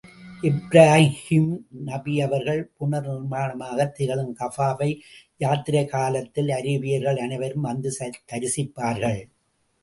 இப்ராஹீம் 0.41 1.57
நபி 1.71 2.21
அவர்கள் 2.21 2.71
புனர் 2.79 3.07
நிர்மாணமாகத் 3.09 3.91
திகழும் 3.91 4.35
கஃபாவை 4.39 4.99
யாத்திரைக் 5.39 5.89
காலத்தில் 5.89 6.47
அரேபியர்கள் 6.47 7.19
அனைவரும் 7.19 7.61
வந்து 7.61 7.93
தரிசிப்பார்கள். 8.31 9.21